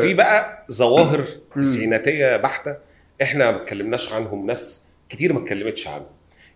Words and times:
في 0.00 0.14
بقى 0.14 0.66
ظواهر 0.72 1.24
تسعيناتية 1.56 2.36
بحتة 2.36 2.76
إحنا 3.22 3.50
ما 3.50 3.62
اتكلمناش 3.62 4.12
عنهم 4.12 4.46
ناس 4.46 4.88
كتير 5.08 5.32
ما 5.32 5.42
اتكلمتش 5.42 5.88
عنهم. 5.88 6.06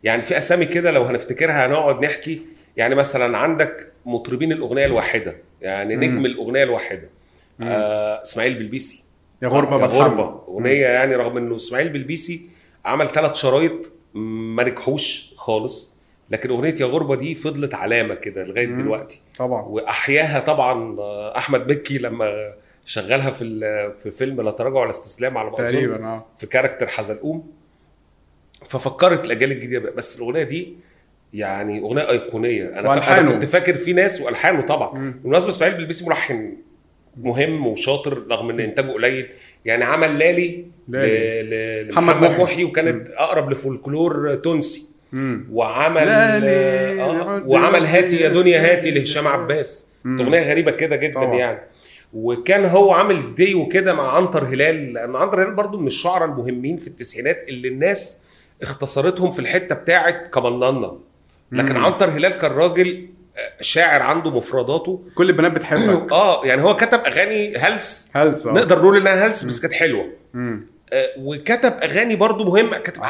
يعني 0.05 0.23
في 0.23 0.39
أسامي 0.39 0.67
كده 0.67 0.91
لو 0.91 1.05
هنفتكرها 1.05 1.67
هنقعد 1.67 2.05
نحكي. 2.05 2.43
يعني 2.77 2.95
مثلا 2.95 3.39
عندك 3.39 3.93
مطربين 4.07 4.53
الأغنية 4.53 4.87
الواحدة 4.87 5.37
يعني. 5.61 5.97
نجم 5.97 6.27
الأغنية 6.27 6.63
الواحدة. 6.63 7.09
آه 7.63 8.23
إسماعيل 8.23 8.55
بلبيسي. 8.55 9.05
يا 9.43 9.49
غربة 9.49 9.81
يا. 9.81 9.87
غربة. 9.87 10.43
أغنية 10.49 10.87
يعني 10.87 11.17
رغم 11.17 11.37
إنه 11.37 11.57
إسماعيل 11.57 11.89
بلبيسي 11.89 12.47
عمل 12.85 13.09
ثلاث 13.09 13.35
شرايط 13.35 13.93
ما 14.15 14.65
نجحوش 14.65 15.35
خالص 15.37 15.99
لكن 16.31 16.51
أغنية 16.51 16.75
يا 16.81 16.87
غربة 16.87 17.15
دي 17.17 17.35
فضلت 17.35 17.75
علامة 17.75 18.15
كده 18.15 18.45
لغاية 18.45 18.67
مم. 18.67 18.83
دلوقتي. 18.83 19.23
طبعا. 19.39 19.63
وأحياها 19.63 20.41
طبعا 20.41 20.97
آه، 21.01 21.37
أحمد 21.39 21.73
مكي 21.73 21.99
لما 21.99 22.53
شغلها 22.89 23.31
في 23.31 23.45
في 24.03 24.11
فيلم 24.11 24.41
لا 24.41 24.51
تراجع 24.51 24.81
ولا 24.81 24.91
استسلام 24.91 25.39
على 25.39 25.49
ما 25.51 25.55
تقريبا 25.55 26.07
آه 26.07 26.27
في 26.37 26.47
كاركتر 26.47 26.87
حزلقوم 26.87 27.51
ففكرت 28.69 29.27
الأجيال 29.27 29.53
الجديدة 29.53 29.91
بس 29.91 30.19
الأغنية 30.19 30.43
دي 30.43 30.75
يعني 31.35 31.81
أغنية 31.81 32.11
أيقونية 32.11 32.69
أنا. 32.79 33.19
أنا 33.21 33.33
كنت 33.33 33.45
فاكر 33.45 33.75
في 33.75 33.93
ناس 33.93 34.21
وألحانه 34.21 34.61
طبعا 34.63 34.99
مم. 34.99 35.15
بالمناسبه 35.23 35.51
إسماعيل 35.51 35.77
بلبيسي 35.77 36.07
ملحن 36.09 36.53
مهم 37.17 37.67
وشاطر 37.67 38.23
رغم 38.31 38.51
إن 38.51 38.61
إنتاجه 38.61 38.93
قليل 38.93 39.29
يعني 39.65 39.85
عمل 39.85 40.19
لالي 40.19 40.65
لالي. 40.89 41.43
ل- 41.43 41.89
ل- 41.89 41.93
محمد 41.93 42.15
لمحمد 42.17 42.31
محي. 42.31 42.43
محي 42.43 42.65
وكانت 42.65 43.09
أقرب 43.11 43.51
لفولكلور 43.51 44.35
تونسي 44.35 44.89
مم. 45.13 45.47
وعمل 45.53 46.07
لالي، 46.07 47.03
آه 47.03 47.43
وعمل 47.47 47.87
هاتي 47.87 48.17
يا 48.17 48.29
دنيا 48.29 48.73
هاتي. 48.73 48.91
لهشام 48.91 49.29
عباس 49.29 49.91
مم. 50.05 50.21
أغنية 50.21 50.51
غريبة 50.51 50.71
كده 50.71 50.97
جدا 50.97 51.15
طبعا. 51.21 51.35
يعني 51.39 51.59
وكان 52.13 52.65
هو 52.65 52.93
عامل 52.93 53.35
ديو 53.35 53.69
كده 53.69 53.95
مع 53.95 54.17
عنتر 54.17 54.45
هلال 54.45 54.93
لأن 54.93 55.17
عنتر 55.17 55.43
هلال 55.43 55.55
برضو 55.55 55.79
من 55.79 55.87
الشعراء 55.87 56.29
المهمين 56.29 56.77
في 56.77 56.87
التسعينات 56.87 57.49
اللي 57.49 57.69
الناس 57.69 58.23
اختصرتهم 58.63 59.31
في 59.31 59.39
الحتة 59.39 59.75
بتاعه 59.75 60.11
كمننا 60.11 60.97
لكن 61.53 61.75
مم. 61.75 61.85
عنتر 61.85 62.11
هلال 62.11 62.33
كان 62.33 62.51
راجل 62.53 63.09
آه، 63.37 63.63
شاعر 63.63 64.03
عنده 64.03 64.31
مفرداته. 64.31 65.03
كل 65.15 65.29
البنات 65.31 65.53
بتحبك. 65.53 66.13
آه 66.13 66.47
يعني 66.47 66.63
هو 66.63 66.77
كتب 66.77 66.99
أغاني 66.99 67.57
هلس. 67.57 68.11
هلس 68.15 68.47
آه. 68.47 68.53
نقدر 68.53 68.79
نقول 68.79 68.97
إنها 68.97 69.27
هلس 69.27 69.45
بس 69.45 69.61
كانت 69.61 69.73
حلوة. 69.75 70.05
مم. 70.35 70.67
آه، 70.93 71.09
وكتب 71.19 71.73
أغاني 71.83 72.17
برضو 72.17 72.45
مهمة 72.45 72.79
كتب 72.79 73.03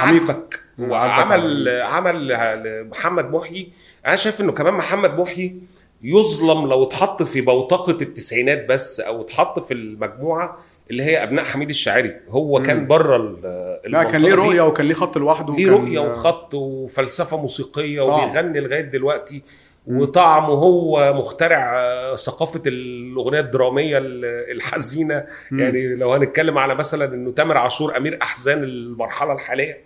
مم، 0.78 0.90
وعمل 0.90 1.68
عمل 1.68 2.38
محمد 2.90 3.30
محيي 3.30 3.72
أنا 4.06 4.16
شايف 4.16 4.40
إنه 4.40 4.52
كمان 4.52 4.74
محمد 4.74 5.20
محيي 5.20 5.56
يظلم 6.02 6.66
لو 6.66 6.84
اتحط 6.84 7.22
في 7.22 7.40
بوتقة 7.40 7.98
التسعينات 8.02 8.68
بس 8.68 9.00
أو 9.00 9.20
اتحط 9.20 9.58
في 9.58 9.74
المجموعة 9.74 10.58
اللي 10.90 11.02
هي 11.02 11.22
أبناء 11.22 11.44
حميد 11.44 11.70
الشاعري 11.70 12.16
هو 12.28 12.58
مم. 12.58 12.64
كان 12.64 12.86
بره 12.86 13.16
لا 13.86 14.02
كان 14.02 14.20
ليه 14.20 14.34
رؤية 14.34 14.62
وكان 14.62 14.86
ليه 14.86 14.94
خط 14.94 15.18
لوحده 15.18 15.54
ليه 15.56 15.70
رؤية 15.70 15.98
وخط 16.00 16.54
وفلسفة 16.54 17.36
موسيقية 17.36 18.02
طبعا. 18.02 18.24
وبيغني 18.26 18.60
لغاية 18.60 18.80
دلوقتي. 18.80 19.42
وطعمه 19.86 20.48
هو 20.48 21.12
مخترع 21.14 21.80
آه، 21.80 22.16
ثقافة 22.16 22.62
الأغنية 22.66 23.40
الدرامية 23.40 23.98
ال- 23.98 24.24
الحزينة 24.56 25.24
مم. 25.50 25.60
يعني 25.60 25.94
لو 25.94 26.12
هنتكلم 26.12 26.58
على 26.58 26.74
مثلا 26.74 27.14
إنه 27.14 27.30
تامر 27.32 27.56
عاشور 27.56 27.96
أمير 27.96 28.18
أحزان 28.22 28.62
المرحلة 28.62 29.32
الحالية 29.32 29.78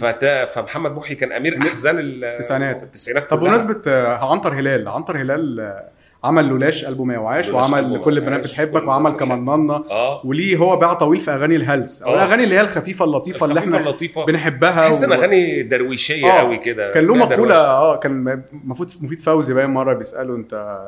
فتا 0.00 0.44
فمحمد 0.44 0.96
محي 0.96 1.14
كان 1.14 1.32
أمير 1.32 1.58
أحزان 1.62 1.98
ال- 1.98 2.24
التسعينات. 2.24 2.82
التسعينات 2.82 3.30
طب. 3.30 3.40
بمناسبة 3.40 3.82
آه، 3.86 4.30
عنتر 4.32 4.52
هلال 4.54 4.88
عنتر 4.88 5.16
هلال 5.16 5.60
آه، 5.60 5.84
عمل 6.24 6.44
لولاش 6.48 6.84
قلبه 6.84 7.04
ما 7.04 7.14
يوعاش 7.14 7.50
وعمل 7.50 8.00
كل 8.04 8.18
البنات 8.18 8.40
بتحبك 8.40 8.82
وعمل 8.88 9.10
البنات 9.10 9.28
كمننا 9.28 9.74
آه 9.90 10.26
وليه 10.26 10.56
هو 10.56 10.76
باع 10.76 10.94
طويل 10.94 11.20
في 11.20 11.30
أغاني 11.30 11.56
الهلس 11.56 12.02
أو 12.02 12.10
آه. 12.10 12.14
الأغاني 12.14 12.44
اللي 12.44 12.54
هي 12.54 12.60
الخفيفة 12.60 13.04
اللطيفة 13.04 13.44
اللي 13.46 13.52
الخفيفة 13.54 13.76
إحنا 13.76 13.88
اللطيفة 13.90 14.24
بنحبها 14.26 14.70
تحس 14.88 15.08
و- 15.08 15.12
أغاني 15.12 15.62
درويشية 15.62 16.26
آه. 16.32 16.38
قوي 16.38 16.56
كده 16.58 16.90
كان 16.90 17.06
له 17.06 17.14
مقولة. 17.14 17.54
آه 17.56 17.96
كان 17.96 18.42
مفيد 18.64 18.86
مفيد 19.04 19.20
فوزي 19.20 19.54
باين 19.54 19.70
مرة 19.70 19.94
بيسأله 19.94 20.36
أنت 20.36 20.78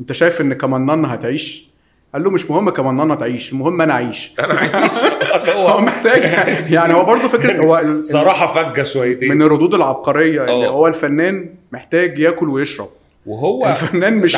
أنت 0.00 0.12
شايف 0.12 0.40
إن 0.40 0.54
كمننا 0.54 1.14
هتعيش 1.14 1.71
قال 2.14 2.24
له 2.24 2.30
مش 2.30 2.50
مهم 2.50 2.70
كمننا 2.70 3.14
تعيش 3.14 3.52
المهم 3.52 3.80
أنا 3.80 3.92
اعيش 3.92 4.32
أنا 4.38 4.54
عايش 4.54 4.92
هو 5.56 5.80
محتاج. 5.80 6.22
يعني 6.72 6.94
هو 6.94 7.04
برضه 7.04 7.28
فكرة 7.28 7.64
هو 7.64 7.98
صراحة 7.98 8.72
فجة 8.72 8.82
شويتين. 8.82 9.28
من 9.34 9.42
الردود 9.42 9.74
العبقرية 9.74 10.44
ان 10.44 10.48
آه. 10.48 10.66
هو 10.68 10.86
الفنان 10.86 11.54
محتاج 11.72 12.18
ياكل 12.18 12.48
ويشرب. 12.48 12.88
وهو 13.26 13.66
الفنان 13.68 14.16
مش. 14.16 14.36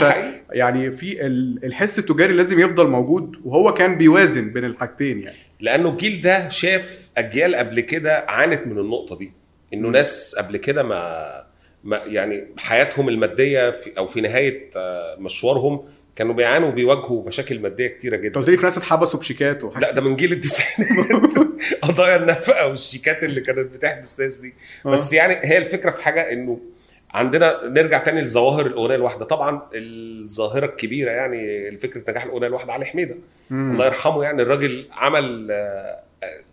يعني 0.52 0.90
في 0.90 1.26
ال- 1.26 1.64
الحس 1.64 1.98
التجاري 1.98 2.32
لازم 2.32 2.60
يفضل 2.60 2.90
موجود 2.90 3.36
وهو 3.44 3.74
كان 3.74 3.98
بيوازن 3.98 4.50
بين 4.52 4.64
الحاجتين 4.64 5.18
يعني. 5.20 5.36
لأنه 5.60 5.88
الجيل 5.88 6.22
ده 6.22 6.48
شاف 6.48 7.10
أجيال 7.16 7.54
قبل 7.54 7.80
كده 7.80 8.24
عانت 8.28 8.66
من 8.66 8.78
النقطة 8.78 9.18
دي. 9.18 9.32
إنه 9.74 9.88
م. 9.88 9.92
ناس 9.92 10.34
قبل 10.38 10.56
كده 10.56 10.82
ما, 10.82 11.24
ما 11.84 11.96
يعني 12.06 12.44
حياتهم 12.58 13.08
المادية 13.08 13.70
في 13.70 13.90
أو 13.98 14.06
في 14.06 14.20
نهاية 14.20 14.70
آه، 14.76 15.16
مشوارهم 15.18 15.80
كانوا 16.16 16.34
بيعانوا 16.34 16.68
وبيواجهوا 16.68 17.26
مشاكل 17.26 17.60
مادية 17.60 17.86
كتيرة 17.86 18.16
أنت 18.16 18.24
جدا 18.24 18.40
قلت 18.40 18.48
لي 18.48 18.56
في 18.56 18.62
ناس 18.62 18.78
اتحبسوا 18.78 19.20
بشيكات 19.20 19.64
وحاجات. 19.64 19.88
لا 19.88 19.94
ده 19.94 20.00
من 20.00 20.16
جيل 20.16 20.32
التسعينات. 20.32 21.32
قضايا 21.82 22.16
النفقة 22.16 22.66
والشيكات 22.66 23.24
اللي 23.24 23.40
كانت 23.40 23.58
بتحبس 23.74 24.20
ناس 24.20 24.38
دي. 24.38 24.54
آه. 24.86 24.90
بس 24.90 25.12
يعني 25.12 25.34
هي 25.42 25.58
الفكرة 25.58 25.90
في 25.90 26.02
حاجة 26.02 26.32
إنه 26.32 26.60
عندنا 27.10 27.60
نرجع 27.64 27.98
تاني 27.98 28.20
لظواهر 28.20 28.66
الأغنية 28.66 28.94
الواحدة. 28.94 29.24
طبعا 29.24 29.62
الظاهرة 29.74 30.66
الكبيرة 30.66 31.10
يعني 31.10 31.78
فكره 31.78 32.10
نجاح 32.10 32.24
الأغنية 32.24 32.46
الواحدة 32.46 32.72
علي 32.72 32.84
حميدة. 32.84 33.14
الله 33.50 33.86
يرحمه 33.86 34.24
يعني 34.24 34.42
الراجل 34.42 34.88
عمل 34.92 35.48
آه، 35.50 36.00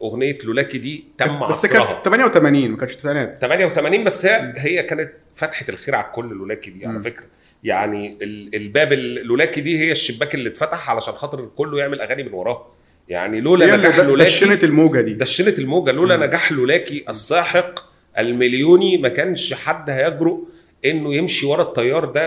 أغنية 0.02 0.38
لولاكي 0.44 0.78
دي 0.78 1.04
تم 1.18 1.40
بس 1.40 1.66
عصرها. 1.66 1.86
كانت 1.86 2.06
88 2.06 2.72
ما 2.72 2.78
كانتش 2.78 2.96
تسعينات. 2.96 3.38
88 3.38 4.04
بس 4.04 4.26
هي 4.26 4.54
هي 4.58 4.84
كانت 4.84 5.12
فتحة 5.36 5.66
الخير 5.70 5.96
على 5.96 6.06
الكل 6.06 6.30
لولاكي 6.30 6.72
دي 6.72 6.86
على. 6.86 7.00
فكرة. 7.00 7.26
يعني 7.64 8.18
ال- 8.22 8.56
الباب 8.56 8.94
اللولاكي 8.94 9.62
دي 9.62 9.80
هي 9.80 9.92
الشباك 9.92 10.36
اللي 10.36 10.50
اتفتح 10.50 10.90
علشان 10.90 11.14
خاطر 11.14 11.46
كله 11.56 11.80
يعمل 11.80 12.02
أغاني 12.02 12.24
من 12.24 12.34
وراه. 12.34 12.68
يعني 13.10 13.42
لولا 13.42 13.78
نجاح 13.78 14.00
لولاكي 14.00 14.30
دشنت 14.32 14.64
الموجة 14.64 15.02
دي. 15.02 15.14
دشنت 15.14 15.60
الموجة. 15.60 15.92
لولا 15.92 16.18
مم. 16.18 16.24
نجاح 16.24 16.52
لولاكي 16.52 17.06
الساحق 17.10 17.80
المليوني 18.18 18.98
ما 18.98 19.10
كانش 19.10 19.54
حد 19.54 19.90
هيجرؤ 19.90 20.40
إنه 20.86 21.16
يمشي 21.16 21.46
ورا 21.46 21.62
التيار 21.64 22.06
ده. 22.06 22.22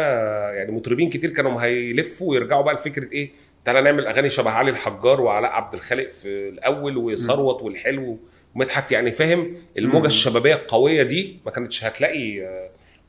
يعني 0.52 0.72
مطربين 0.72 1.10
كتير 1.10 1.30
كانوا 1.30 1.62
هيلفوا 1.62 2.30
ويرجعوا 2.30 2.62
بقى 2.62 2.74
لفكرة 2.74 3.12
إيه؟ 3.12 3.30
تعالى 3.64 3.82
نعمل 3.82 4.06
أغاني 4.06 4.30
شبه 4.30 4.50
علي 4.50 4.70
الحجار 4.70 5.20
وعلاء 5.20 5.50
عبد 5.50 5.74
الخالق 5.74 6.08
في 6.08 6.28
الأول 6.48 6.96
وثروت 6.96 7.62
والحلو 7.62 8.18
ومدحت. 8.54 8.92
يعني 8.92 9.12
فاهم؟ 9.12 9.56
الموجة. 9.78 10.06
الشبابية 10.06 10.54
القوية 10.54 11.02
دي 11.02 11.36
ما 11.46 11.50
كانتش 11.50 11.84
هتلاقي 11.84 12.40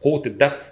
قوة 0.02 0.22
الدفع. 0.26 0.66